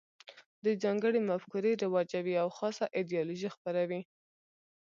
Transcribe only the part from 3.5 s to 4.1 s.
خپروي